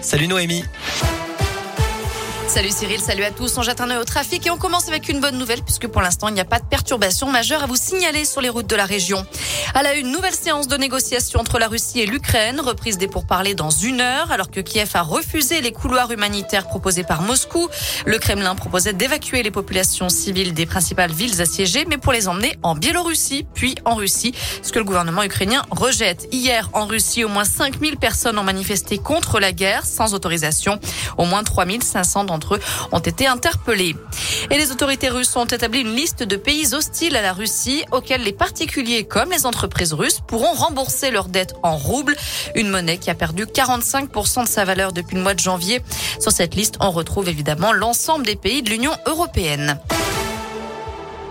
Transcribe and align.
Salut 0.00 0.28
Noémie. 0.28 0.64
Salut 2.50 2.72
Cyril, 2.72 2.98
salut 2.98 3.22
à 3.22 3.30
tous. 3.30 3.56
On 3.58 3.62
jette 3.62 3.80
un 3.80 3.88
œil 3.90 3.98
au 3.98 4.04
trafic 4.04 4.44
et 4.44 4.50
on 4.50 4.56
commence 4.56 4.88
avec 4.88 5.08
une 5.08 5.20
bonne 5.20 5.38
nouvelle 5.38 5.62
puisque 5.62 5.86
pour 5.86 6.02
l'instant 6.02 6.26
il 6.26 6.34
n'y 6.34 6.40
a 6.40 6.44
pas 6.44 6.58
de 6.58 6.64
perturbation 6.64 7.30
majeure 7.30 7.62
à 7.62 7.66
vous 7.66 7.76
signaler 7.76 8.24
sur 8.24 8.40
les 8.40 8.48
routes 8.48 8.66
de 8.66 8.74
la 8.74 8.86
région. 8.86 9.24
À 9.72 9.84
la 9.84 9.94
une 9.94 10.10
nouvelle 10.10 10.34
séance 10.34 10.66
de 10.66 10.76
négociation 10.76 11.38
entre 11.38 11.60
la 11.60 11.68
Russie 11.68 12.00
et 12.00 12.06
l'Ukraine, 12.06 12.58
reprise 12.58 12.98
des 12.98 13.06
pourparlers 13.06 13.54
dans 13.54 13.70
une 13.70 14.00
heure 14.00 14.32
alors 14.32 14.50
que 14.50 14.58
Kiev 14.58 14.90
a 14.94 15.02
refusé 15.02 15.60
les 15.60 15.70
couloirs 15.70 16.10
humanitaires 16.10 16.66
proposés 16.66 17.04
par 17.04 17.22
Moscou. 17.22 17.68
Le 18.04 18.18
Kremlin 18.18 18.56
proposait 18.56 18.94
d'évacuer 18.94 19.44
les 19.44 19.52
populations 19.52 20.08
civiles 20.08 20.52
des 20.52 20.66
principales 20.66 21.12
villes 21.12 21.40
assiégées 21.40 21.84
mais 21.88 21.98
pour 21.98 22.12
les 22.12 22.26
emmener 22.26 22.58
en 22.64 22.74
Biélorussie 22.74 23.46
puis 23.54 23.76
en 23.84 23.94
Russie, 23.94 24.34
ce 24.62 24.72
que 24.72 24.80
le 24.80 24.84
gouvernement 24.84 25.22
ukrainien 25.22 25.62
rejette. 25.70 26.26
Hier 26.32 26.68
en 26.72 26.86
Russie, 26.86 27.22
au 27.22 27.28
moins 27.28 27.44
5000 27.44 27.96
personnes 27.96 28.40
ont 28.40 28.44
manifesté 28.44 28.98
contre 28.98 29.38
la 29.38 29.52
guerre 29.52 29.86
sans 29.86 30.14
autorisation. 30.14 30.80
Au 31.16 31.26
moins 31.26 31.44
3500 31.44 32.24
d'entre 32.40 32.56
eux 32.56 32.60
ont 32.92 32.98
été 32.98 33.26
interpellés. 33.26 33.94
Et 34.50 34.56
les 34.56 34.72
autorités 34.72 35.08
russes 35.08 35.36
ont 35.36 35.44
établi 35.44 35.80
une 35.80 35.94
liste 35.94 36.22
de 36.22 36.36
pays 36.36 36.74
hostiles 36.74 37.16
à 37.16 37.22
la 37.22 37.32
Russie 37.32 37.84
auxquels 37.92 38.22
les 38.22 38.32
particuliers 38.32 39.04
comme 39.04 39.30
les 39.30 39.46
entreprises 39.46 39.92
russes 39.92 40.20
pourront 40.26 40.52
rembourser 40.52 41.10
leurs 41.10 41.28
dettes 41.28 41.54
en 41.62 41.76
roubles, 41.76 42.16
une 42.54 42.68
monnaie 42.68 42.98
qui 42.98 43.10
a 43.10 43.14
perdu 43.14 43.44
45% 43.44 44.44
de 44.44 44.48
sa 44.48 44.64
valeur 44.64 44.92
depuis 44.92 45.16
le 45.16 45.22
mois 45.22 45.34
de 45.34 45.40
janvier. 45.40 45.80
Sur 46.18 46.32
cette 46.32 46.54
liste, 46.54 46.76
on 46.80 46.90
retrouve 46.90 47.28
évidemment 47.28 47.72
l'ensemble 47.72 48.24
des 48.24 48.36
pays 48.36 48.62
de 48.62 48.70
l'Union 48.70 48.92
européenne. 49.06 49.78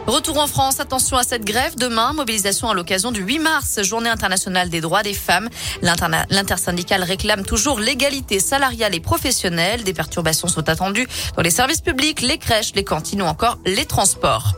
Retour 0.07 0.39
en 0.39 0.47
France, 0.47 0.79
attention 0.79 1.17
à 1.17 1.23
cette 1.23 1.45
grève. 1.45 1.75
Demain, 1.77 2.13
mobilisation 2.13 2.69
à 2.69 2.73
l'occasion 2.73 3.11
du 3.11 3.21
8 3.21 3.39
mars, 3.39 3.83
journée 3.83 4.09
internationale 4.09 4.69
des 4.69 4.81
droits 4.81 5.03
des 5.03 5.13
femmes. 5.13 5.49
L'intersyndicale 5.81 7.03
réclame 7.03 7.45
toujours 7.45 7.79
l'égalité 7.79 8.39
salariale 8.39 8.95
et 8.95 8.99
professionnelle. 8.99 9.83
Des 9.83 9.93
perturbations 9.93 10.47
sont 10.47 10.67
attendues 10.67 11.07
dans 11.35 11.43
les 11.43 11.51
services 11.51 11.81
publics, 11.81 12.21
les 12.21 12.37
crèches, 12.37 12.73
les 12.75 12.83
cantines 12.83 13.21
ou 13.21 13.25
encore 13.25 13.59
les 13.65 13.85
transports. 13.85 14.53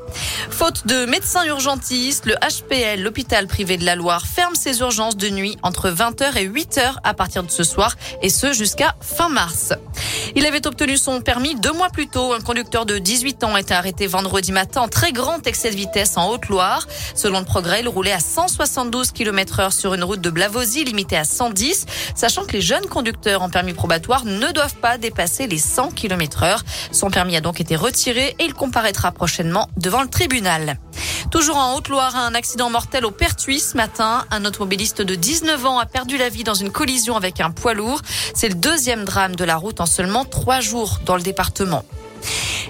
Faute 0.50 0.88
de 0.88 1.06
médecins 1.06 1.46
urgentistes, 1.46 2.26
le 2.26 2.36
HPL, 2.36 3.02
l'hôpital 3.02 3.48
privé 3.48 3.78
de 3.78 3.86
la 3.86 3.96
Loire, 3.96 4.26
ferme 4.26 4.56
ses 4.56 4.80
urgences 4.80 5.18
de 5.18 5.30
nuit 5.30 5.58
entre 5.64 5.90
20h 5.90 6.38
et 6.38 6.48
8h 6.48 6.96
à 7.04 7.14
partir 7.14 7.44
de 7.44 7.52
ce 7.52 7.64
soir 7.64 7.96
et 8.22 8.30
ce 8.30 8.54
jusqu'à 8.54 8.96
fin 9.02 9.30
mars. 9.30 9.74
Il 10.36 10.46
avait 10.46 10.66
obtenu 10.66 10.98
son 10.98 11.22
permis 11.22 11.56
deux 11.56 11.74
mois 11.74 11.90
plus 11.90 12.08
tôt. 12.08 12.34
Un 12.34 12.40
conducteur 12.40 12.86
de 12.86 12.98
18 12.98 13.44
ans 13.44 13.56
a 13.56 13.60
été 13.60 13.74
arrêté 13.74 14.08
vendredi 14.08 14.52
matin 14.52 14.82
en 14.82 14.88
très 14.88 15.12
grand 15.12 15.46
excès 15.46 15.72
de 15.72 15.76
vitesse 15.76 16.16
en 16.16 16.30
Haute-Loire. 16.30 16.88
Selon 17.16 17.40
le 17.40 17.46
progrès, 17.46 17.82
il 17.82 17.90
roulait 17.90 18.14
à 18.14 18.20
172 18.20 19.12
km 19.12 19.59
heure 19.59 19.74
sur 19.74 19.94
une 19.94 20.04
route 20.04 20.22
de 20.22 20.30
Blavozy 20.30 20.86
limitée 20.86 21.18
à 21.18 21.26
110, 21.26 21.86
sachant 22.16 22.46
que 22.46 22.54
les 22.54 22.62
jeunes 22.62 22.86
conducteurs 22.86 23.42
en 23.42 23.50
permis 23.50 23.74
probatoire 23.74 24.24
ne 24.24 24.52
doivent 24.52 24.76
pas 24.76 24.98
dépasser 24.98 25.48
les 25.48 25.58
100 25.58 25.92
km 25.92 26.44
heure. 26.44 26.64
Son 26.92 27.09
permis 27.09 27.36
a 27.36 27.42
donc 27.42 27.59
été 27.59 27.76
retiré 27.76 28.36
et 28.40 28.46
il 28.46 28.54
comparaîtra 28.54 29.12
prochainement 29.12 29.70
devant 29.78 30.02
le 30.02 30.08
tribunal. 30.09 30.78
Toujours 31.32 31.56
en 31.56 31.78
Haute-Loire, 31.78 32.18
un 32.18 32.36
accident 32.36 32.70
mortel 32.70 33.06
au 33.06 33.12
Pertuis 33.12 33.62
ce 33.62 33.78
matin. 33.78 34.26
Un 34.32 34.44
automobiliste 34.44 35.02
de 35.02 35.16
19 35.16 35.66
ans 35.66 35.80
a 35.80 35.86
perdu 35.86 36.18
la 36.18 36.28
vie 36.28 36.44
dans 36.44 36.54
une 36.54 36.72
collision 36.72 37.16
avec 37.16 37.40
un 37.40 37.52
poids 37.52 37.74
lourd. 37.74 38.02
C'est 38.36 38.50
le 38.50 38.56
deuxième 38.56 39.06
drame 39.06 39.38
de 39.38 39.46
la 39.46 39.56
route 39.56 39.80
en 39.80 39.86
seulement 39.86 40.26
trois 40.26 40.59
jours 40.59 41.00
dans 41.06 41.16
le 41.16 41.22
département. 41.22 41.86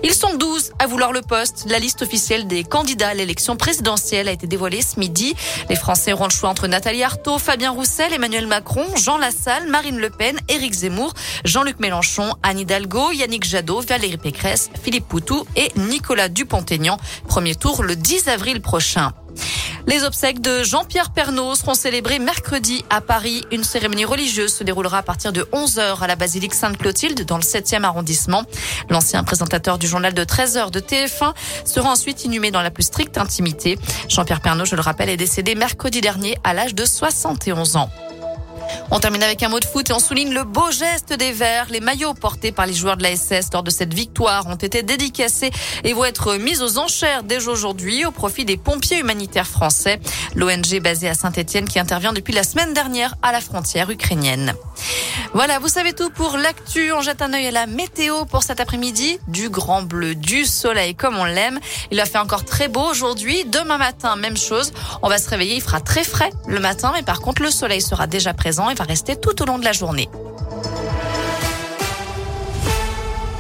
Ils 0.04 0.14
sont 0.14 0.34
12 0.34 0.72
à 0.80 0.88
vouloir 0.88 1.12
le 1.12 1.22
poste. 1.22 1.66
La 1.70 1.78
liste 1.78 2.02
officielle 2.02 2.48
des 2.48 2.64
candidats 2.64 3.10
à 3.10 3.14
l'élection 3.14 3.56
présidentielle 3.56 4.28
a 4.28 4.32
été 4.32 4.48
dévoilée 4.48 4.82
ce 4.82 5.00
midi. 5.00 5.36
Les 5.70 5.76
Français 5.76 6.14
auront 6.14 6.26
le 6.26 6.32
choix 6.32 6.50
entre 6.50 6.68
Nathalie 6.68 7.04
Arthaud, 7.04 7.38
Fabien 7.38 7.72
Roussel, 7.72 8.12
Emmanuel 8.12 8.48
Macron, 8.48 8.86
Jean 8.96 9.18
Lassalle, 9.18 9.68
Marine 9.68 10.00
Le 10.00 10.10
Pen, 10.10 10.40
Éric 10.50 10.74
Zemmour, 10.74 11.14
Jean-Luc 11.46 11.80
Mélenchon, 11.80 12.34
Anne 12.42 12.60
Hidalgo, 12.60 13.12
Yannick 13.12 13.44
Jadot, 13.44 13.82
Valérie 13.82 14.18
Pécresse, 14.18 14.72
Philippe 14.82 15.08
Poutou 15.08 15.46
et 15.56 15.72
Nicolas 15.76 16.30
Dupont-Aignan. 16.30 16.98
Premier 17.28 17.54
tour 17.54 17.84
le 17.84 17.96
10 17.96 18.28
avril 18.28 18.62
prochain. 18.62 19.11
Les 19.87 20.03
obsèques 20.03 20.42
de 20.42 20.64
Jean-Pierre 20.64 21.11
Pernaud 21.11 21.55
seront 21.55 21.73
célébrées 21.73 22.19
mercredi 22.19 22.86
à 22.89 23.02
Paris. 23.02 23.43
Une 23.52 23.64
cérémonie 23.64 24.05
religieuse 24.05 24.53
se 24.53 24.64
déroulera 24.64 24.99
à 24.99 25.02
partir 25.02 25.33
de 25.33 25.42
11h 25.52 25.99
à 25.99 26.08
la 26.08 26.15
basilique 26.15 26.53
Sainte-Clotilde 26.53 27.25
dans 27.25 27.37
le 27.37 27.43
7e 27.43 27.83
arrondissement. 27.83 28.43
L'ancien 28.89 29.23
présentateur 29.23 29.77
du 29.77 29.87
journal 29.87 30.14
de 30.14 30.23
13h 30.23 30.71
de 30.71 30.80
TF1 30.80 31.33
sera 31.65 31.89
ensuite 31.89 32.23
inhumé 32.25 32.52
dans 32.52 32.61
la 32.61 32.71
plus 32.71 32.83
stricte 32.83 33.17
intimité. 33.17 33.80
Jean-Pierre 34.08 34.42
Pernaud, 34.42 34.65
je 34.65 34.75
le 34.75 34.81
rappelle, 34.81 35.09
est 35.09 35.17
décédé 35.17 35.55
mercredi 35.55 36.02
dernier 36.02 36.37
à 36.43 36.53
l'âge 36.53 36.75
de 36.75 36.86
71 36.86 37.75
ans. 37.75 37.89
On 38.94 39.00
termine 39.00 39.24
avec 39.24 39.42
un 39.42 39.48
mot 39.48 39.62
de 39.62 39.66
foot 39.66 39.90
et 39.90 39.94
on 39.94 40.00
souligne 40.00 40.34
le 40.34 40.44
beau 40.44 40.70
geste 40.70 41.14
des 41.14 41.32
Verts. 41.32 41.68
Les 41.70 41.80
maillots 41.80 42.14
portés 42.14 42.52
par 42.52 42.66
les 42.66 42.74
joueurs 42.74 42.98
de 42.98 43.04
la 43.04 43.16
SS 43.16 43.48
lors 43.54 43.64
de 43.64 43.72
cette 43.72 43.94
victoire 43.94 44.48
ont 44.48 44.56
été 44.56 44.84
dédicacés 44.84 45.50
et 45.86 45.94
vont 45.94 46.04
être 46.04 46.36
mis 46.36 46.62
aux 46.62 46.78
enchères 46.78 47.24
dès 47.24 47.48
aujourd'hui 47.48 48.06
au 48.06 48.12
profit 48.12 48.44
des 48.44 48.58
pompiers 48.58 49.00
humanitaires 49.00 49.48
français. 49.48 50.02
L'ONG 50.36 50.82
basée 50.82 51.08
à 51.08 51.14
Saint-Etienne 51.14 51.70
qui 51.70 51.80
intervient 51.80 52.12
depuis 52.12 52.34
la 52.34 52.44
semaine 52.44 52.74
dernière 52.74 53.16
à 53.22 53.32
la 53.32 53.40
frontière 53.40 53.90
ukrainienne. 53.90 54.54
Voilà, 55.34 55.60
vous 55.60 55.70
savez 55.70 55.94
tout 55.94 56.10
pour 56.10 56.36
l'actu. 56.36 56.92
On 56.92 57.02
jette 57.02 57.22
un 57.22 57.34
œil 57.34 57.48
à 57.48 57.52
la 57.52 57.68
météo 57.68 58.26
pour 58.26 58.44
cet 58.44 58.60
après-midi. 58.60 59.20
Du 59.30 59.50
grand 59.50 59.84
bleu, 59.84 60.16
du 60.16 60.44
soleil 60.44 60.96
comme 60.96 61.18
on 61.18 61.23
l'aime. 61.23 61.60
Il 61.92 62.00
a 62.02 62.06
fait 62.06 62.18
encore 62.18 62.44
très 62.44 62.68
beau 62.68 62.84
aujourd'hui. 62.90 63.46
Demain 63.46 63.78
matin, 63.78 64.18
même 64.18 64.36
chose. 64.36 64.73
On 65.02 65.08
va 65.08 65.18
se 65.18 65.30
réveiller, 65.30 65.56
il 65.56 65.62
fera 65.62 65.80
très 65.80 66.04
frais 66.04 66.32
le 66.48 66.60
matin, 66.60 66.92
mais 66.94 67.04
par 67.04 67.22
contre 67.22 67.42
le 67.42 67.52
soleil 67.52 67.82
sera 67.82 68.08
déjà 68.08 68.34
présent 68.34 68.70
rester 68.83 69.15
tout 69.15 69.42
au 69.42 69.45
long 69.45 69.59
de 69.59 69.65
la 69.65 69.73
journée. 69.73 70.09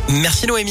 Merci 0.09 0.45
Noémie. 0.47 0.69